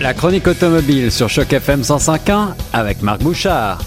La 0.00 0.14
chronique 0.14 0.46
automobile 0.46 1.12
sur 1.12 1.28
Choc 1.28 1.52
FM 1.52 1.82
105.1 1.82 2.54
avec 2.72 3.02
Marc 3.02 3.22
Bouchard. 3.22 3.82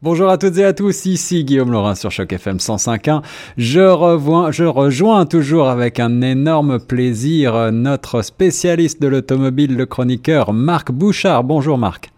Bonjour 0.00 0.30
à 0.30 0.38
toutes 0.38 0.56
et 0.56 0.64
à 0.64 0.72
tous, 0.72 1.04
ici 1.04 1.44
Guillaume 1.44 1.70
Laurin 1.70 1.94
sur 1.94 2.10
Choc 2.10 2.32
FM 2.32 2.56
105.1. 2.56 3.20
Je, 3.58 3.80
revois, 3.80 4.50
je 4.50 4.64
rejoins 4.64 5.26
toujours 5.26 5.68
avec 5.68 6.00
un 6.00 6.22
énorme 6.22 6.78
plaisir 6.78 7.70
notre 7.70 8.22
spécialiste 8.22 9.02
de 9.02 9.08
l'automobile, 9.08 9.76
le 9.76 9.84
chroniqueur 9.84 10.54
Marc 10.54 10.90
Bouchard. 10.90 11.44
Bonjour 11.44 11.76
Marc. 11.76 12.13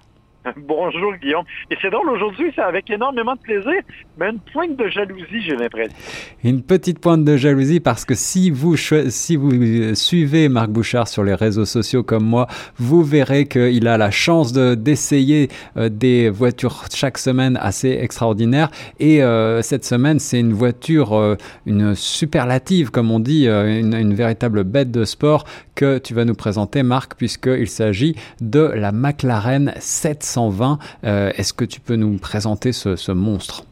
Bonjour 0.56 1.14
Guillaume. 1.16 1.44
Et 1.70 1.76
c'est 1.80 1.90
drôle, 1.90 2.08
aujourd'hui, 2.10 2.52
c'est 2.54 2.62
avec 2.62 2.88
énormément 2.90 3.34
de 3.34 3.40
plaisir, 3.40 3.80
mais 4.18 4.30
une 4.30 4.38
pointe 4.52 4.76
de 4.76 4.88
jalousie, 4.88 5.42
j'ai 5.42 5.56
l'impression. 5.56 5.96
Une 6.44 6.62
petite 6.62 7.00
pointe 7.00 7.24
de 7.24 7.36
jalousie 7.36 7.80
parce 7.80 8.04
que 8.04 8.14
si 8.14 8.50
vous, 8.50 8.76
si 8.76 9.36
vous 9.36 9.52
euh, 9.52 9.94
suivez 9.94 10.48
Marc 10.48 10.70
Bouchard 10.70 11.08
sur 11.08 11.24
les 11.24 11.34
réseaux 11.34 11.64
sociaux 11.64 12.02
comme 12.02 12.24
moi, 12.24 12.46
vous 12.76 13.02
verrez 13.02 13.46
qu'il 13.46 13.88
a 13.88 13.98
la 13.98 14.10
chance 14.10 14.52
d'essayer 14.52 15.48
de, 15.76 15.88
des 15.88 16.30
voitures 16.30 16.84
chaque 16.94 17.18
semaine 17.18 17.58
assez 17.60 17.90
extraordinaires. 18.00 18.70
Et 19.00 19.22
euh, 19.22 19.62
cette 19.62 19.84
semaine, 19.84 20.18
c'est 20.18 20.40
une 20.40 20.52
voiture, 20.52 21.36
une 21.66 21.94
superlative, 21.94 22.90
comme 22.90 23.10
on 23.10 23.20
dit, 23.20 23.46
une, 23.46 23.94
une 23.94 24.14
véritable 24.14 24.64
bête 24.64 24.90
de 24.90 25.04
sport 25.04 25.44
que 25.74 25.98
tu 25.98 26.14
vas 26.14 26.24
nous 26.24 26.34
présenter, 26.34 26.82
Marc, 26.82 27.16
puisqu'il 27.16 27.68
s'agit 27.68 28.16
de 28.40 28.60
la 28.60 28.92
McLaren 28.92 29.72
700. 29.78 30.35
120. 30.36 30.78
Euh, 31.04 31.32
est-ce 31.36 31.54
que 31.54 31.64
tu 31.64 31.80
peux 31.80 31.96
nous 31.96 32.18
présenter 32.18 32.72
ce, 32.72 33.12
monstre? 33.12 33.64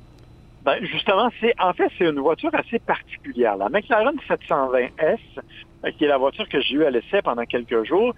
Ben 0.65 0.83
justement, 0.83 1.29
c'est 1.41 1.53
en 1.61 1.75
fait 1.75 1.91
c'est 1.99 2.07
une 2.07 2.21
voiture 2.21 2.55
assez 2.55 2.79
particulière. 2.79 3.57
La 3.59 3.69
McLaren 3.69 4.17
720S, 4.27 5.19
euh, 5.85 5.91
qui 5.91 6.05
est 6.05 6.09
la 6.09 6.17
voiture 6.17 6.49
que 6.49 6.59
j'ai 6.63 6.77
eue 6.77 6.85
à 6.85 6.91
l'essai 6.91 7.21
pendant 7.23 7.45
quelques 7.45 7.85
jours, 7.85 8.15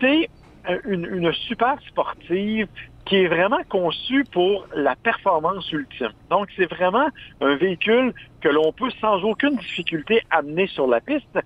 c'est 0.00 0.28
euh, 0.68 0.78
une, 0.86 1.32
super 1.32 1.76
sportive 1.86 2.66
qui 3.04 3.16
est 3.16 3.28
vraiment 3.28 3.62
conçue 3.68 4.24
pour 4.32 4.66
la 4.74 4.96
performance 4.96 5.70
ultime. 5.70 6.14
Donc 6.30 6.48
c'est 6.56 6.68
vraiment 6.68 7.08
un 7.40 7.54
véhicule 7.54 8.12
que 8.40 8.48
l'on 8.48 8.72
peut 8.72 8.90
sans 9.00 9.22
aucune 9.22 9.54
difficulté 9.54 10.20
amener 10.32 10.66
sur 10.66 10.88
la 10.88 11.00
piste 11.00 11.38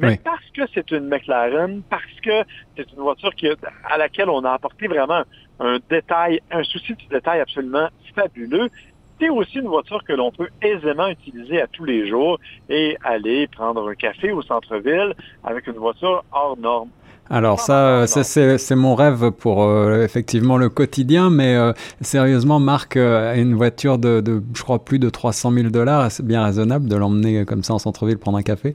mais 0.00 0.18
parce 0.24 0.44
que 0.56 0.62
c'est 0.72 0.90
une 0.90 1.08
McLaren, 1.08 1.82
parce 1.90 2.02
que 2.22 2.44
c'est 2.76 2.90
une 2.92 3.02
voiture 3.02 3.34
qui, 3.34 3.48
à 3.48 3.98
laquelle 3.98 4.30
on 4.30 4.44
a 4.44 4.52
apporté 4.52 4.86
vraiment 4.88 5.22
un 5.60 5.78
détail, 5.90 6.40
un 6.50 6.62
souci 6.62 6.94
du 6.94 7.06
détail 7.06 7.40
absolument 7.40 7.88
fabuleux, 8.14 8.68
c'est 9.20 9.28
aussi 9.28 9.58
une 9.58 9.68
voiture 9.68 10.02
que 10.04 10.12
l'on 10.12 10.32
peut 10.32 10.48
aisément 10.62 11.08
utiliser 11.08 11.60
à 11.60 11.66
tous 11.66 11.84
les 11.84 12.08
jours 12.08 12.40
et 12.68 12.96
aller 13.04 13.46
prendre 13.46 13.88
un 13.88 13.94
café 13.94 14.32
au 14.32 14.42
centre-ville 14.42 15.14
avec 15.44 15.66
une 15.66 15.74
voiture 15.74 16.24
hors 16.32 16.56
norme. 16.56 16.88
Alors 17.30 17.60
ça, 17.60 18.06
c'est 18.06 18.74
mon 18.74 18.94
rêve 18.94 19.30
pour 19.30 19.62
euh, 19.62 20.02
effectivement 20.02 20.56
le 20.56 20.68
quotidien, 20.68 21.30
mais 21.30 21.54
euh, 21.54 21.72
sérieusement, 22.00 22.58
Marc, 22.58 22.96
euh, 22.96 23.34
une 23.34 23.54
voiture 23.54 23.98
de, 23.98 24.20
de, 24.20 24.42
je 24.54 24.62
crois, 24.62 24.84
plus 24.84 24.98
de 24.98 25.08
300 25.08 25.52
000 25.52 25.68
dollars, 25.68 26.10
c'est 26.10 26.26
bien 26.26 26.44
raisonnable 26.44 26.88
de 26.88 26.96
l'emmener 26.96 27.44
comme 27.44 27.62
ça 27.62 27.74
en 27.74 27.78
centre-ville 27.78 28.18
prendre 28.18 28.38
un 28.38 28.42
café? 28.42 28.74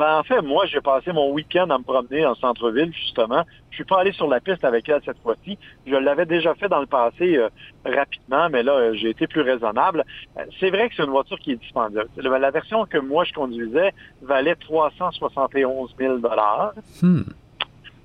Ben, 0.00 0.16
en 0.16 0.22
fait, 0.22 0.40
moi, 0.40 0.64
j'ai 0.64 0.80
passé 0.80 1.12
mon 1.12 1.30
week-end 1.30 1.68
à 1.68 1.76
me 1.76 1.82
promener 1.82 2.24
en 2.24 2.34
centre-ville, 2.34 2.90
justement. 2.94 3.44
Je 3.68 3.74
suis 3.74 3.84
pas 3.84 4.00
allé 4.00 4.12
sur 4.12 4.28
la 4.28 4.40
piste 4.40 4.64
avec 4.64 4.88
elle 4.88 5.02
cette 5.04 5.18
fois-ci. 5.18 5.58
Je 5.86 5.94
l'avais 5.94 6.24
déjà 6.24 6.54
fait 6.54 6.70
dans 6.70 6.80
le 6.80 6.86
passé 6.86 7.36
euh, 7.36 7.50
rapidement, 7.84 8.48
mais 8.48 8.62
là, 8.62 8.72
euh, 8.72 8.94
j'ai 8.94 9.10
été 9.10 9.26
plus 9.26 9.42
raisonnable. 9.42 10.06
Euh, 10.38 10.44
c'est 10.58 10.70
vrai 10.70 10.88
que 10.88 10.94
c'est 10.94 11.02
une 11.02 11.10
voiture 11.10 11.38
qui 11.38 11.52
est 11.52 11.56
dispendieuse. 11.56 12.06
La 12.16 12.50
version 12.50 12.86
que 12.86 12.96
moi, 12.96 13.24
je 13.24 13.34
conduisais 13.34 13.92
valait 14.22 14.54
371 14.54 15.94
000 15.98 16.16
hmm. 17.02 17.20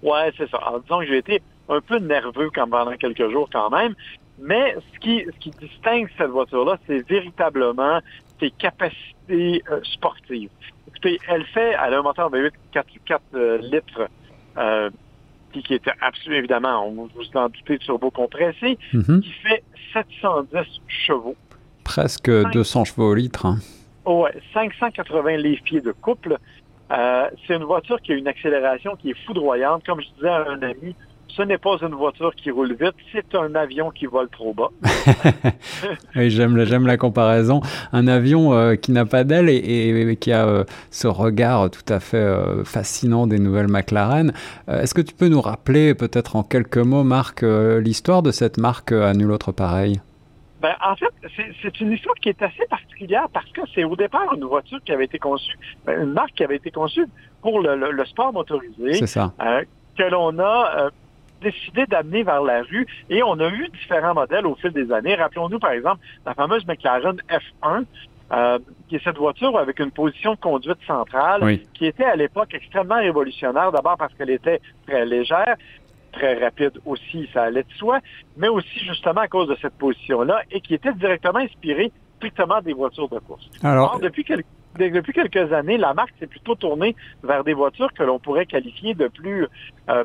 Ouais, 0.04 0.34
c'est 0.38 0.50
ça. 0.50 0.60
En 0.70 0.80
disant 0.80 1.00
que 1.00 1.06
j'ai 1.06 1.20
été 1.20 1.42
un 1.70 1.80
peu 1.80 2.00
nerveux 2.00 2.50
quand, 2.54 2.68
pendant 2.68 2.98
quelques 2.98 3.32
jours 3.32 3.48
quand 3.50 3.70
même. 3.70 3.96
Mais 4.38 4.76
ce 4.94 5.00
qui, 5.00 5.24
ce 5.24 5.40
qui 5.40 5.52
distingue 5.52 6.10
cette 6.18 6.32
voiture-là, 6.32 6.78
c'est 6.88 7.08
véritablement 7.08 8.02
ses 8.38 8.52
capacités 8.52 9.64
sportives 9.84 10.50
elle 11.04 11.46
fait, 11.46 11.72
elle 11.72 11.94
a 11.94 12.00
un 12.00 12.02
moteur 12.02 12.32
V8 12.32 12.52
4, 12.72 12.88
4 13.06 13.58
litres, 13.62 14.10
euh, 14.58 14.90
qui 15.54 15.74
était 15.74 15.92
absolument, 16.02 16.40
évidemment, 16.40 16.88
on 16.88 16.92
vous 16.92 17.10
en 17.36 17.50
doutez, 17.50 17.78
turbo 17.80 18.12
compressé, 18.12 18.78
mhm. 18.94 19.22
qui 19.22 19.32
fait 19.32 19.64
710 19.94 20.82
chevaux. 20.88 21.36
Presque 21.84 22.30
200 22.30 22.86
chevaux 22.86 23.12
au 23.12 23.16
litre. 23.16 23.46
Hein. 23.46 23.60
Ouais, 24.06 24.34
580 24.54 25.38
livres-pieds 25.38 25.82
de 25.82 25.92
couple. 25.92 26.38
Euh, 26.92 27.30
c'est 27.46 27.56
une 27.56 27.64
voiture 27.64 28.00
qui 28.02 28.12
a 28.12 28.16
une 28.16 28.28
accélération 28.28 28.96
qui 28.96 29.12
est 29.12 29.26
foudroyante. 29.26 29.86
Comme 29.86 30.02
je 30.02 30.08
disais 30.16 30.30
à 30.30 30.50
un 30.50 30.62
ami, 30.62 30.96
ce 31.36 31.42
n'est 31.42 31.58
pas 31.58 31.78
une 31.82 31.96
voiture 31.96 32.34
qui 32.36 32.52
roule 32.52 32.74
vite, 32.74 32.96
c'est 33.12 33.36
un 33.36 33.56
avion 33.56 33.92
qui 33.92 34.06
vole 34.06 34.30
trop 34.30 34.54
bas. 34.54 34.70
oui, 36.16 36.30
j'aime, 36.30 36.64
j'aime 36.64 36.88
la 36.88 36.98
comparaison. 36.98 37.62
Un 37.92 38.08
avion 38.08 38.54
euh, 38.54 38.76
qui 38.76 38.92
n'a 38.92 39.06
pas 39.06 39.24
d'aile 39.24 39.50
et, 39.50 40.18
qui 40.20 40.32
a 40.32 40.48
euh, 40.48 40.64
ce 40.92 41.08
regard 41.08 41.70
tout 41.70 41.94
à 41.94 42.00
fait 42.00 42.18
euh, 42.18 42.64
fascinant 42.64 43.28
des 43.28 43.40
nouvelles 43.40 43.68
McLaren. 43.68 44.34
est-ce 44.68 44.94
que 44.94 45.02
tu 45.02 45.14
peux 45.14 45.28
nous 45.28 45.42
rappeler, 45.42 45.94
peut-être 45.94 46.36
en 46.36 46.44
quelques 46.44 46.78
mots, 46.78 47.04
Marc, 47.04 47.42
l'histoire 47.44 48.24
de 48.24 48.32
cette 48.32 48.58
marque 48.58 48.92
à 48.92 49.14
nul 49.14 49.32
autre 49.32 49.52
pareil? 49.52 50.00
Ben, 50.62 50.74
en 50.84 50.96
fait, 50.96 51.14
c'est, 51.62 51.80
une 51.82 51.92
histoire 51.92 52.16
qui 52.16 52.30
est 52.30 52.42
assez 52.42 52.66
particulière 52.70 53.28
parce 53.34 53.50
que 53.52 53.62
c'est 53.74 53.84
au 53.84 53.96
départ 53.96 54.34
une 54.34 54.46
voiture 54.46 54.80
qui 54.84 54.94
avait 54.94 55.06
été 55.06 55.20
conçue, 55.20 55.58
ben, 55.86 56.02
une 56.02 56.14
marque 56.14 56.34
qui 56.34 56.44
avait 56.44 56.56
été 56.56 56.72
conçue 56.72 57.06
pour 57.42 57.60
le, 57.60 58.06
sport 58.06 58.32
motorisé. 58.32 58.94
C'est 58.94 59.08
ça. 59.08 59.34
que 59.98 60.04
l'on 60.04 60.40
a 60.40 60.90
décidé 61.46 61.86
d'amener 61.86 62.24
vers 62.24 62.42
la 62.42 62.62
rue 62.64 62.88
et 63.10 63.22
on 63.24 63.40
a 63.40 63.50
eu 63.50 63.68
différents 63.70 64.14
modèles 64.14 64.48
au 64.48 64.56
fil 64.56 64.72
des 64.72 64.92
années. 64.92 65.16
Rappelons-nous 65.16 65.60
par 65.60 65.72
exemple 65.72 66.00
la 66.26 66.34
fameuse 66.34 66.66
McLaren 66.66 67.18
F1, 67.30 67.86
euh, 68.32 68.60
qui 68.90 68.96
est 68.96 69.04
cette 69.04 69.18
voiture 69.18 69.58
avec 69.58 69.80
une 69.80 69.92
position 69.92 70.34
de 70.34 70.40
conduite 70.40 70.80
centrale, 70.88 71.60
qui 71.76 71.86
était 71.86 72.04
à 72.06 72.16
l'époque 72.16 72.54
extrêmement 72.54 72.96
révolutionnaire, 72.96 73.72
d'abord 73.72 73.98
parce 73.98 74.14
qu'elle 74.16 74.32
était 74.32 74.60
très 74.88 75.06
légère, 75.06 75.56
très 76.12 76.34
rapide 76.44 76.80
aussi, 76.86 77.30
ça 77.34 77.44
allait 77.44 77.64
de 77.64 77.74
soi, 77.78 78.00
mais 78.38 78.48
aussi 78.48 78.80
justement 78.80 79.22
à 79.22 79.28
cause 79.28 79.48
de 79.48 79.58
cette 79.62 79.78
position-là, 79.78 80.42
et 80.50 80.62
qui 80.62 80.74
était 80.74 80.94
directement 80.94 81.40
inspirée 81.40 81.92
strictement 82.26 82.62
des 82.62 82.74
voitures 82.74 83.10
de 83.10 83.20
course. 83.20 83.50
Alors, 83.64 84.00
depuis 84.00 84.24
quelques 84.24 84.46
depuis 84.78 85.14
quelques 85.14 85.54
années, 85.54 85.78
la 85.78 85.94
marque 85.94 86.14
s'est 86.20 86.28
plutôt 86.28 86.56
tournée 86.56 86.98
vers 87.24 87.46
des 87.46 87.54
voitures 87.54 87.94
que 87.94 88.04
l'on 88.04 88.20
pourrait 88.20 88.46
qualifier 88.46 88.94
de 88.94 89.08
plus, 89.08 89.48
euh, 89.90 90.04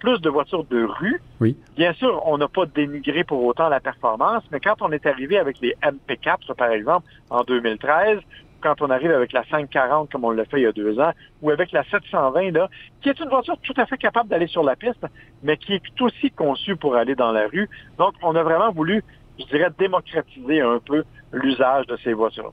plus 0.00 0.22
de 0.22 0.30
voitures 0.30 0.64
de 0.64 0.84
rue. 0.84 1.20
Oui. 1.40 1.54
Bien 1.76 1.92
sûr, 1.92 2.22
on 2.24 2.38
n'a 2.38 2.48
pas 2.48 2.64
dénigré 2.64 3.24
pour 3.24 3.44
autant 3.44 3.68
la 3.68 3.80
performance, 3.80 4.42
mais 4.50 4.58
quand 4.58 4.80
on 4.80 4.90
est 4.90 5.04
arrivé 5.04 5.36
avec 5.36 5.60
les 5.60 5.74
MP4, 5.82 6.54
par 6.54 6.70
exemple, 6.70 7.06
en 7.28 7.42
2013, 7.42 8.20
quand 8.62 8.80
on 8.80 8.88
arrive 8.88 9.10
avec 9.10 9.32
la 9.32 9.44
540 9.44 10.10
comme 10.10 10.24
on 10.24 10.30
l'a 10.30 10.46
fait 10.46 10.60
il 10.60 10.62
y 10.62 10.66
a 10.66 10.72
deux 10.72 10.98
ans, 10.98 11.12
ou 11.42 11.50
avec 11.50 11.70
la 11.72 11.84
720, 11.84 12.52
là, 12.52 12.70
qui 13.02 13.10
est 13.10 13.20
une 13.20 13.28
voiture 13.28 13.58
tout 13.62 13.74
à 13.76 13.84
fait 13.84 13.98
capable 13.98 14.30
d'aller 14.30 14.46
sur 14.46 14.64
la 14.64 14.76
piste, 14.76 15.06
mais 15.42 15.58
qui 15.58 15.74
est 15.74 16.00
aussi 16.00 16.30
conçue 16.30 16.74
pour 16.74 16.96
aller 16.96 17.14
dans 17.14 17.32
la 17.32 17.46
rue. 17.48 17.68
Donc, 17.98 18.14
on 18.22 18.34
a 18.34 18.42
vraiment 18.42 18.72
voulu, 18.72 19.04
je 19.38 19.44
dirais, 19.44 19.68
démocratiser 19.78 20.62
un 20.62 20.78
peu 20.78 21.04
l'usage 21.34 21.86
de 21.86 21.96
ces 22.02 22.12
voitures. 22.12 22.52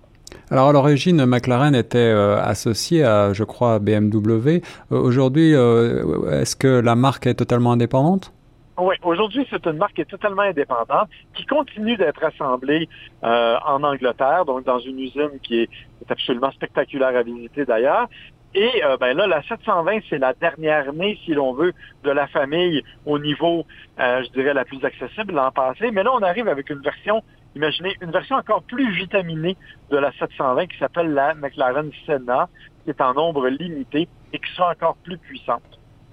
Alors 0.49 0.69
à 0.69 0.73
l'origine, 0.73 1.25
McLaren 1.25 1.75
était 1.75 1.97
euh, 1.97 2.41
associé 2.41 3.03
à, 3.03 3.33
je 3.33 3.43
crois, 3.43 3.79
BMW. 3.79 4.61
Euh, 4.91 4.99
aujourd'hui, 4.99 5.53
euh, 5.53 6.41
est-ce 6.41 6.55
que 6.55 6.67
la 6.67 6.95
marque 6.95 7.27
est 7.27 7.35
totalement 7.35 7.71
indépendante? 7.71 8.33
Oui, 8.77 8.95
aujourd'hui, 9.03 9.45
c'est 9.49 9.65
une 9.65 9.77
marque 9.77 9.93
qui 9.93 10.01
est 10.01 10.09
totalement 10.09 10.41
indépendante, 10.41 11.09
qui 11.35 11.45
continue 11.45 11.97
d'être 11.97 12.23
assemblée 12.23 12.89
en 13.21 13.83
Angleterre, 13.83 14.45
donc 14.45 14.63
dans 14.63 14.79
une 14.79 14.97
usine 14.97 15.39
qui 15.43 15.61
est, 15.61 15.69
absolument 16.09 16.51
spectaculaire 16.51 17.15
à 17.15 17.21
visiter 17.21 17.63
d'ailleurs. 17.63 18.07
Et 18.55 18.81
ben 18.99 19.15
là, 19.15 19.27
la 19.27 19.43
720, 19.43 19.99
c'est 20.09 20.17
la 20.17 20.33
dernière 20.33 20.91
née, 20.93 21.19
si 21.23 21.33
l'on 21.33 21.53
veut, 21.53 21.73
de 22.03 22.09
la 22.09 22.27
famille 22.27 22.81
au 23.05 23.19
niveau, 23.19 23.65
je 23.99 24.31
dirais, 24.31 24.53
la 24.53 24.65
plus 24.65 24.83
accessible 24.83 25.33
l'an 25.33 25.51
passé. 25.51 25.91
Mais 25.91 26.01
là, 26.01 26.11
on 26.13 26.23
arrive 26.23 26.47
avec 26.47 26.69
une 26.71 26.81
version 26.81 27.21
imaginez 27.55 27.95
une 28.01 28.11
version 28.11 28.37
encore 28.37 28.63
plus 28.63 28.91
vitaminée 28.91 29.57
de 29.89 29.97
la 29.97 30.11
720 30.13 30.67
qui 30.67 30.77
s'appelle 30.77 31.13
la 31.13 31.33
McLaren 31.33 31.91
Senna, 32.05 32.49
qui 32.83 32.89
est 32.89 33.01
en 33.01 33.13
nombre 33.13 33.47
limité 33.47 34.07
et 34.33 34.39
qui 34.39 34.51
sera 34.55 34.71
encore 34.71 34.95
plus 35.03 35.17
puissante. 35.17 35.61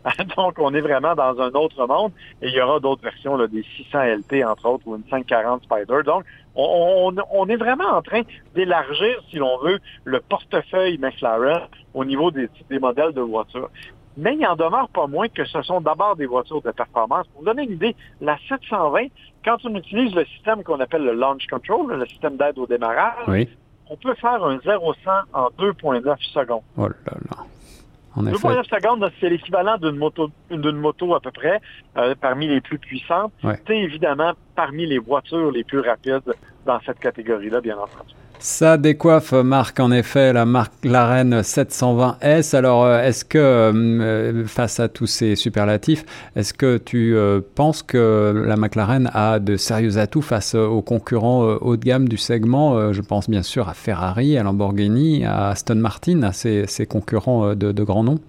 Donc, 0.37 0.55
on 0.59 0.73
est 0.75 0.81
vraiment 0.81 1.15
dans 1.15 1.41
un 1.41 1.51
autre 1.51 1.87
monde 1.87 2.13
et 2.41 2.49
il 2.49 2.55
y 2.55 2.61
aura 2.61 2.81
d'autres 2.81 3.03
versions, 3.03 3.37
là, 3.37 3.47
des 3.47 3.65
600 3.77 3.99
LT, 4.05 4.45
entre 4.45 4.67
autres, 4.67 4.87
ou 4.87 4.97
une 4.97 5.05
540 5.09 5.65
Spider. 5.65 6.03
Donc, 6.05 6.25
on, 6.55 7.49
est 7.49 7.57
vraiment 7.57 7.97
en 7.97 8.03
train 8.03 8.23
d'élargir, 8.55 9.23
si 9.31 9.37
l'on 9.37 9.59
veut, 9.59 9.79
le 10.05 10.21
portefeuille 10.21 10.99
McLaren 10.99 11.69
au 11.95 12.05
niveau 12.05 12.31
des, 12.31 12.49
des 12.69 12.79
modèles 12.79 13.13
de 13.13 13.21
voitures. 13.21 13.71
Mais 14.19 14.35
il 14.35 14.45
en 14.47 14.57
demeure 14.57 14.89
pas 14.89 15.07
moins 15.07 15.29
que 15.29 15.45
ce 15.45 15.63
sont 15.63 15.81
d'abord 15.81 16.17
des 16.17 16.27
voitures 16.27 16.61
de 16.61 16.73
performance. 16.73 17.27
Pour 17.29 17.41
vous 17.43 17.47
donner 17.47 17.63
une 17.63 17.75
idée, 17.75 17.95
la 18.21 18.37
720, 18.49 19.07
quand 19.45 19.59
on 19.65 19.77
utilise 19.77 20.13
le 20.15 20.25
système 20.27 20.65
qu'on 20.65 20.81
appelle 20.81 21.05
le 21.05 21.15
launch 21.15 21.47
control, 21.47 21.95
le 21.95 22.07
système 22.07 22.37
d'aide 22.37 22.59
au 22.59 22.67
démarrage, 22.67 23.47
on 23.89 23.97
peut 23.97 24.15
faire 24.15 24.45
un 24.45 24.57
0-100 24.57 24.95
en 25.33 25.49
2,9 25.59 26.33
secondes. 26.33 26.63
Oh 26.77 26.89
là 26.89 26.95
là. 27.31 27.45
2,9 28.17 28.65
secondes, 28.65 29.09
c'est 29.21 29.31
l'équivalent 29.31 29.79
d'une 29.79 29.97
moto, 29.97 30.31
d'une 30.51 30.77
moto 30.77 31.15
à 31.15 31.21
peu 31.21 31.31
près, 31.31 31.61
euh, 31.97 32.17
parmi 32.21 32.49
les 32.49 32.61
plus 32.61 32.79
puissantes. 32.79 33.33
C'est 33.67 33.79
évidemment 33.79 34.33
parmi 34.57 34.87
les 34.87 34.99
voitures 34.99 35.53
les 35.53 35.63
plus 35.63 35.79
rapides 35.81 36.35
dans 36.67 36.81
cette 36.85 36.99
catégorie-là, 36.99 37.61
bien 37.61 37.79
entendu. 37.79 38.15
Ça 38.41 38.77
décoiffe, 38.77 39.33
Marc, 39.33 39.81
en 39.81 39.91
effet, 39.91 40.33
la 40.33 40.47
marque 40.47 40.85
Larenne 40.85 41.41
720S. 41.41 42.55
Alors, 42.55 42.85
euh, 42.85 43.03
est-ce 43.03 43.25
que, 43.25 43.37
euh, 43.37 44.47
face 44.47 44.79
à 44.79 44.89
tous 44.89 45.07
ces 45.07 45.35
superlatifs, 45.35 46.05
est-ce 46.37 46.55
que 46.55 46.79
tu 46.79 47.17
euh, 47.17 47.41
penses 47.57 47.83
que 47.83 48.45
la 48.47 48.57
McLaren 48.57 49.11
a 49.13 49.41
de 49.41 49.57
sérieux 49.57 49.99
atouts 49.99 50.23
face 50.23 50.55
aux 50.55 50.83
concurrents 50.83 51.43
haut 51.61 51.77
de 51.77 51.85
gamme 51.85 52.09
du 52.09 52.17
segment? 52.17 52.93
Je 52.93 53.03
pense 53.03 53.29
bien 53.29 53.43
sûr 53.43 53.69
à 53.69 53.75
Ferrari, 53.75 54.39
à 54.39 54.45
Lamborghini, 54.45 55.25
à 55.25 55.49
Aston 55.49 55.75
Martin, 55.75 56.23
à 56.23 56.33
ces, 56.33 56.87
concurrents 56.89 57.57
de, 57.57 57.73
de 57.73 57.83
grands 57.83 58.05
noms. 58.05 58.21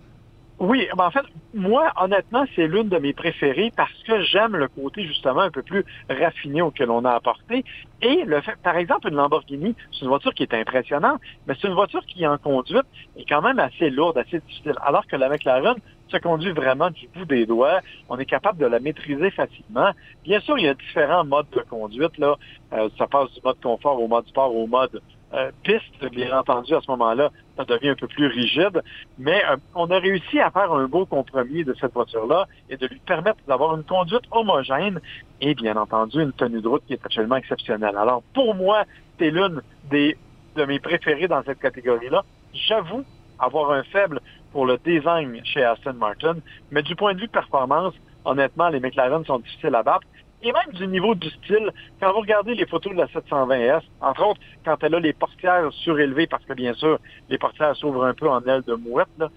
Oui, 0.60 0.90
ben 0.98 1.06
en 1.06 1.12
fait, 1.12 1.24
moi, 1.54 1.94
honnêtement, 1.96 2.44
c'est 2.54 2.68
l'une 2.68 2.90
de 2.90 2.98
mes 2.98 3.14
préférées 3.14 3.72
parce 3.78 3.94
que 4.06 4.22
j'aime 4.24 4.58
le 4.58 4.68
côté 4.68 5.06
justement 5.06 5.40
un 5.40 5.52
peu 5.52 5.64
plus 5.64 5.86
raffiné 6.10 6.62
auquel 6.62 6.90
l'on 6.90 7.06
a 7.06 7.12
apporté. 7.12 7.64
Et 8.02 8.26
le 8.26 8.42
fait, 8.42 8.58
par 8.62 8.76
exemple, 8.76 9.08
une 9.08 9.16
Lamborghini, 9.16 9.74
c'est 9.94 10.02
une 10.02 10.10
voiture 10.10 10.34
qui 10.34 10.44
est 10.44 10.54
impressionnante, 10.54 11.22
mais 11.48 11.54
c'est 11.62 11.70
une 11.70 11.76
voiture 11.76 12.06
qui 12.06 12.28
en 12.28 12.38
conduite 12.38 12.84
est 13.18 13.24
quand 13.24 13.42
même 13.42 13.58
assez 13.58 13.90
lourde, 13.90 14.18
assez 14.18 14.40
difficile. 14.40 14.76
Alors 14.82 15.08
que 15.08 15.16
la 15.16 15.30
McLaren 15.30 15.76
se 16.10 16.18
conduit 16.18 16.52
vraiment 16.52 16.90
du 16.90 17.08
bout 17.08 17.26
des 17.26 17.46
doigts. 17.46 17.80
On 18.10 18.18
est 18.18 18.26
capable 18.26 18.58
de 18.58 18.66
la 18.66 18.82
maîtriser 18.82 19.32
facilement. 19.32 19.92
Bien 20.26 20.42
sûr, 20.42 20.58
il 20.58 20.66
y 20.66 20.68
a 20.68 20.74
différents 20.74 21.24
modes 21.24 21.50
de 21.56 21.62
conduite. 21.62 22.18
Là, 22.18 22.36
euh, 22.74 22.90
ça 22.98 23.08
passe 23.08 23.32
du 23.32 23.40
mode 23.46 23.62
confort 23.62 24.02
au 24.02 24.10
mode 24.10 24.28
sport 24.28 24.54
au 24.54 24.68
mode 24.68 25.02
euh, 25.34 25.52
piste, 25.64 26.06
bien 26.12 26.38
entendu, 26.38 26.74
à 26.74 26.82
ce 26.82 26.90
moment-là, 26.92 27.30
ça 27.58 27.66
devient 27.66 27.90
un 27.90 27.96
peu 27.96 28.08
plus 28.08 28.28
rigide. 28.28 28.82
Mais 29.18 29.44
euh, 29.46 29.58
on 29.76 29.90
a 29.92 30.00
réussi 30.00 30.40
à 30.40 30.50
faire 30.50 30.72
un 30.72 30.88
beau 30.88 31.06
compromis 31.06 31.64
de 31.64 31.76
cette 31.80 31.94
voiture-là 31.94 32.48
et 32.70 32.78
de 32.78 32.88
lui 32.88 33.00
permettre 33.00 33.40
d'avoir 33.48 33.76
une 33.76 33.84
conduite 33.84 34.24
homogène 34.32 35.00
et, 35.42 35.54
bien 35.54 35.78
entendu, 35.78 36.22
une 36.22 36.34
tenue 36.34 36.62
de 36.62 36.68
route 36.68 36.84
qui 36.88 36.94
est 36.94 37.06
absolument 37.06 37.36
exceptionnelle. 37.36 37.96
Alors, 37.98 38.24
pour 38.34 38.56
moi, 38.56 38.86
c'est 39.18 39.30
l'une 39.30 39.62
des 39.90 40.18
de 40.56 40.66
mes 40.66 40.80
préférés 40.80 41.28
dans 41.28 41.44
cette 41.44 41.60
catégorie-là. 41.60 42.24
J'avoue 42.54 43.04
avoir 43.38 43.72
un 43.72 43.84
faible 43.84 44.20
pour 44.52 44.66
le 44.66 44.78
design 44.84 45.40
chez 45.46 45.64
Aston 45.64 45.94
Martin, 45.94 46.38
mais 46.72 46.82
du 46.82 46.96
point 46.96 47.14
de 47.14 47.22
vue 47.22 47.28
performance, 47.28 47.94
honnêtement, 48.26 48.70
les 48.70 48.80
McLaren 48.80 49.24
sont 49.26 49.40
difficiles 49.40 49.76
à 49.76 49.84
battre 49.84 50.08
et 50.42 50.52
même 50.52 50.74
du 50.74 50.88
niveau 50.88 51.16
du 51.16 51.30
style, 51.30 51.72
quand 52.00 52.12
vous 52.14 52.22
regardez 52.22 52.56
les 52.56 52.66
photos 52.66 52.94
de 52.94 52.98
la 52.98 53.08
720S, 53.08 53.82
entre 54.02 54.26
autres, 54.26 54.40
quand 54.64 54.78
elle 54.84 54.96
a 54.96 55.00
les 55.00 55.14
portières 55.14 55.72
surélevées, 55.72 56.28
parce 56.28 56.46
que 56.46 56.54
bien 56.54 56.74
sûr, 56.74 57.00
les 57.30 57.38
portières 57.38 57.76
s'ouvrent 57.76 58.06
un 58.06 58.14
peu 58.14 58.30
en 58.30 58.42
aile 58.44 58.64
de 58.64 58.74
mouette, 58.76 59.08
là, 59.18 59.30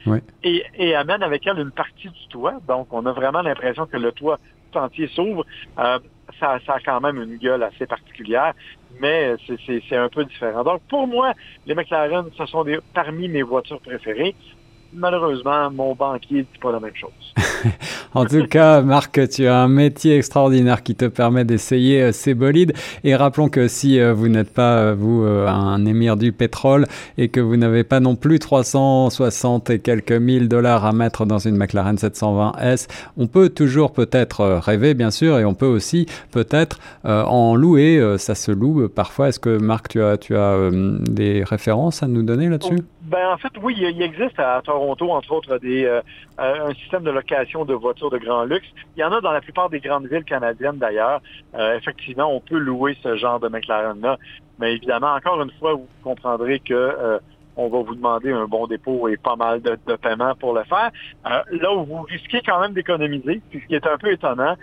et, 0.44 0.64
et 0.75 0.94
amène 0.94 1.22
avec 1.22 1.46
elle 1.46 1.58
une 1.58 1.72
partie 1.72 2.08
du 2.08 2.28
toit. 2.28 2.54
Donc, 2.69 2.88
on 2.93 3.04
a 3.06 3.12
vraiment 3.12 3.43
l'impression 3.43 3.87
que 3.87 3.96
le 3.96 4.12
toit 4.12 4.38
tout 4.70 4.78
entier 4.78 5.08
s'ouvre. 5.08 5.44
Euh, 5.78 5.99
ça, 6.40 6.58
ça, 6.66 6.75
a 6.75 6.81
quand 6.81 7.00
même 7.00 7.20
une 7.20 7.37
gueule 7.37 7.62
assez 7.62 7.87
particulière, 7.87 8.54
mais 9.00 9.34
c'est 9.66 9.96
un 9.96 10.08
peu 10.08 10.25
différent. 10.25 10.64
Donc, 10.64 10.82
pour 10.88 11.06
moi, 11.06 11.34
les 11.66 11.75
McLaren, 11.75 12.26
ce 12.37 12.46
sont 12.46 12.64
des, 12.64 12.78
parmi 12.94 13.28
mes 13.28 13.43
voitures 13.43 13.81
préférées 13.81 14.34
malheureusement, 14.94 15.70
mon 15.70 15.94
banquier 15.94 16.38
ne 16.38 16.42
dit 16.42 16.58
pas 16.60 16.72
la 16.72 16.80
même 16.80 16.94
chose. 16.94 17.10
en 18.14 18.24
tout 18.24 18.46
cas, 18.46 18.80
Marc, 18.82 19.28
tu 19.28 19.46
as 19.46 19.56
un 19.56 19.68
métier 19.68 20.16
extraordinaire 20.16 20.82
qui 20.82 20.94
te 20.94 21.06
permet 21.06 21.44
d'essayer 21.44 22.02
euh, 22.02 22.12
ces 22.12 22.34
bolides. 22.34 22.72
Et 23.04 23.16
rappelons 23.16 23.48
que 23.48 23.68
si 23.68 23.98
euh, 23.98 24.12
vous 24.12 24.28
n'êtes 24.28 24.52
pas, 24.52 24.78
euh, 24.78 24.94
vous, 24.96 25.22
un 25.22 25.84
émir 25.86 26.16
du 26.16 26.32
pétrole 26.32 26.86
et 27.18 27.28
que 27.28 27.40
vous 27.40 27.56
n'avez 27.56 27.84
pas 27.84 28.00
non 28.00 28.16
plus 28.16 28.38
360 28.38 29.70
et 29.70 29.78
quelques 29.78 30.12
mille 30.12 30.48
dollars 30.48 30.84
à 30.84 30.92
mettre 30.92 31.26
dans 31.26 31.38
une 31.38 31.56
McLaren 31.56 31.96
720S, 31.96 32.88
on 33.16 33.26
peut 33.26 33.48
toujours 33.48 33.92
peut-être 33.92 34.44
rêver, 34.44 34.94
bien 34.94 35.10
sûr, 35.10 35.38
et 35.38 35.44
on 35.44 35.54
peut 35.54 35.66
aussi 35.66 36.06
peut-être 36.30 36.78
en 37.04 37.54
louer. 37.54 38.16
ça 38.18 38.34
se 38.34 38.50
loue 38.50 38.88
parfois. 38.88 39.28
Est-ce 39.28 39.40
que, 39.40 39.58
Marc, 39.58 39.88
tu 39.88 40.02
as, 40.02 40.16
tu 40.16 40.36
as 40.36 40.70
des 40.70 41.44
références 41.44 42.02
à 42.02 42.08
nous 42.08 42.22
donner 42.22 42.48
là-dessus? 42.48 42.78
Ben, 43.12 43.29
en 43.29 43.37
fait, 43.37 43.53
oui, 43.62 43.75
il 43.76 44.00
existe 44.00 44.38
à 44.38 44.62
Toronto, 44.64 45.11
entre 45.11 45.32
autres, 45.32 45.59
des, 45.59 45.85
euh, 45.85 46.00
euh, 46.41 46.69
un 46.69 46.73
système 46.73 47.03
de 47.03 47.11
location 47.11 47.67
de 47.67 47.75
voitures 47.75 48.09
de 48.09 48.17
grand 48.17 48.44
luxe. 48.44 48.67
Il 48.97 49.00
y 49.00 49.05
en 49.05 49.12
a 49.12 49.20
dans 49.20 49.32
la 49.32 49.43
plupart 49.43 49.69
des 49.69 49.81
grandes 49.81 50.06
villes 50.06 50.25
canadiennes, 50.25 50.79
d'ailleurs. 50.79 51.20
Euh, 51.55 51.76
effectivement, 51.76 52.35
on 52.35 52.41
peut 52.41 52.56
louer 52.56 52.97
ce 53.03 53.17
genre 53.17 53.38
de 53.38 53.49
McLaren-là. 53.49 54.17
Mais 54.59 54.76
évidemment, 54.76 55.12
encore 55.12 55.43
une 55.43 55.50
fois, 55.61 55.75
vous 55.75 55.88
comprendrez 56.03 56.61
que 56.61 57.20
on 57.55 57.69
va 57.69 57.82
vous 57.82 57.94
demander 57.94 58.32
un 58.32 58.47
bon 58.47 58.67
dépôt 58.67 59.09
et 59.09 59.19
pas 59.19 59.37
mal 59.37 59.61
de, 59.61 59.76
de 59.87 59.97
paiements 59.97 60.35
pour 60.35 60.55
le 60.55 60.64
faire. 60.64 60.91
là 61.23 61.75
où 61.75 61.85
vous 61.85 62.00
risquez 62.05 62.41
quand 62.41 62.59
même 62.61 62.73
d'économiser, 62.73 63.43
ce 63.53 63.59
qui 63.59 63.75
est 63.75 63.87
un 63.87 63.99
peu 63.99 64.11
étonnant, 64.11 64.56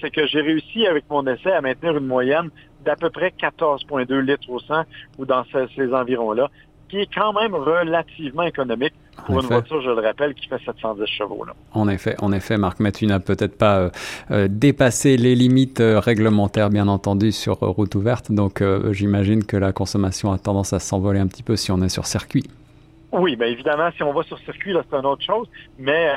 c'est 0.00 0.12
que 0.12 0.24
j'ai 0.28 0.40
réussi 0.40 0.86
avec 0.86 1.04
mon 1.10 1.26
essai 1.26 1.50
à 1.50 1.60
maintenir 1.60 1.96
une 1.96 2.06
moyenne 2.06 2.50
d'à 2.84 2.94
peu 2.94 3.10
près 3.10 3.34
14,2 3.36 4.20
litres 4.20 4.48
au 4.48 4.60
100 4.60 4.84
ou 5.18 5.24
dans 5.24 5.44
ces 5.74 5.92
environs-là 5.92 6.48
qui 6.88 6.98
est 6.98 7.14
quand 7.14 7.32
même 7.32 7.54
relativement 7.54 8.44
économique 8.44 8.94
pour 9.26 9.40
une 9.40 9.46
voiture, 9.46 9.80
je 9.82 9.90
le 9.90 10.00
rappelle, 10.00 10.34
qui 10.34 10.48
fait 10.48 10.60
710 10.64 11.06
chevaux. 11.06 11.44
Là. 11.44 11.52
En 11.72 11.88
effet, 11.88 12.14
en 12.20 12.32
effet, 12.32 12.56
Marc, 12.56 12.80
mais 12.80 12.92
tu 12.92 13.06
n'as 13.06 13.20
peut-être 13.20 13.56
pas 13.56 13.78
euh, 13.78 13.90
euh, 14.30 14.48
dépassé 14.48 15.16
les 15.16 15.34
limites 15.34 15.80
euh, 15.80 15.98
réglementaires, 15.98 16.70
bien 16.70 16.88
entendu, 16.88 17.32
sur 17.32 17.58
route 17.58 17.94
ouverte. 17.94 18.32
Donc, 18.32 18.62
j'imagine 18.92 19.44
que 19.44 19.56
la 19.56 19.72
consommation 19.72 20.32
a 20.32 20.38
tendance 20.38 20.72
à 20.72 20.78
s'envoler 20.78 21.20
un 21.20 21.26
petit 21.26 21.42
peu 21.42 21.56
si 21.56 21.72
on 21.72 21.80
est 21.82 21.88
sur 21.88 22.06
circuit. 22.06 22.44
Oui, 23.10 23.36
bien 23.36 23.46
évidemment, 23.46 23.88
si 23.96 24.02
on 24.02 24.12
va 24.12 24.22
sur 24.22 24.38
circuit, 24.40 24.74
là, 24.74 24.82
c'est 24.88 24.96
une 24.96 25.06
autre 25.06 25.24
chose. 25.24 25.48
Mais 25.78 26.10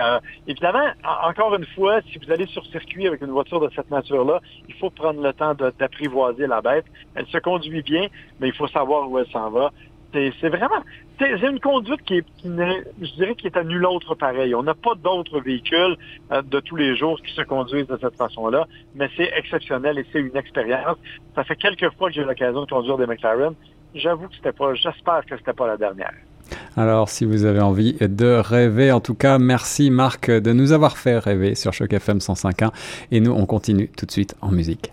évidemment, 0.45 0.87
encore 1.25 1.55
une 1.55 1.65
fois, 1.67 2.01
si 2.11 2.19
vous 2.19 2.29
allez 2.31 2.45
sur 2.47 2.65
circuit 2.65 3.07
avec 3.07 3.21
une 3.21 3.29
voiture 3.29 3.61
de 3.61 3.69
cette 3.73 3.89
nature-là, 3.89 4.41
il 4.67 4.75
faut 4.75 4.89
prendre 4.89 5.21
le 5.21 5.31
temps 5.31 5.53
d'apprivoiser 5.53 6.47
la 6.47 6.61
bête. 6.61 6.85
Elle 7.15 7.27
se 7.27 7.37
conduit 7.37 7.81
bien, 7.81 8.07
mais 8.41 8.49
il 8.49 8.53
faut 8.53 8.67
savoir 8.67 9.09
où 9.09 9.17
elle 9.17 9.27
s'en 9.27 9.49
va. 9.51 9.71
C'est 10.13 10.49
vraiment, 10.49 10.83
c'est 11.19 11.47
une 11.47 11.59
conduite 11.59 12.01
qui 12.03 12.17
est, 12.17 12.25
je 12.43 13.13
dirais, 13.15 13.35
qui 13.35 13.47
est 13.47 13.55
à 13.55 13.63
nul 13.63 13.85
autre 13.85 14.15
pareil. 14.15 14.53
On 14.55 14.63
n'a 14.63 14.73
pas 14.73 14.95
d'autres 14.95 15.39
véhicules 15.39 15.97
euh, 16.31 16.41
de 16.41 16.59
tous 16.59 16.75
les 16.75 16.97
jours 16.97 17.19
qui 17.21 17.33
se 17.33 17.41
conduisent 17.41 17.87
de 17.87 17.97
cette 18.01 18.15
façon-là, 18.15 18.67
mais 18.95 19.09
c'est 19.15 19.31
exceptionnel 19.37 19.97
et 19.99 20.05
c'est 20.11 20.19
une 20.19 20.35
expérience. 20.35 20.97
Ça 21.35 21.43
fait 21.43 21.55
quelques 21.55 21.89
fois 21.93 22.09
que 22.09 22.15
j'ai 22.15 22.21
eu 22.21 22.25
l'occasion 22.25 22.61
de 22.61 22.69
conduire 22.69 22.97
des 22.97 23.05
McLaren. 23.05 23.53
J'avoue 23.95 24.27
que 24.27 24.35
c'était 24.35 24.51
pas, 24.51 24.73
j'espère 24.73 25.25
que 25.25 25.37
c'était 25.37 25.53
pas 25.53 25.67
la 25.67 25.77
dernière. 25.77 26.13
Alors, 26.75 27.09
si 27.09 27.25
vous 27.25 27.45
avez 27.45 27.61
envie 27.61 27.93
de 27.93 28.39
rêver, 28.39 28.91
en 28.91 28.99
tout 28.99 29.15
cas, 29.15 29.39
merci 29.39 29.89
Marc 29.89 30.29
de 30.29 30.53
nous 30.53 30.71
avoir 30.71 30.97
fait 30.97 31.17
rêver 31.17 31.55
sur 31.55 31.73
Choc 31.73 31.93
FM 31.93 32.17
105.1 32.17 32.71
et 33.11 33.19
nous, 33.19 33.31
on 33.31 33.45
continue 33.45 33.89
tout 33.89 34.05
de 34.05 34.11
suite 34.11 34.35
en 34.41 34.51
musique. 34.51 34.91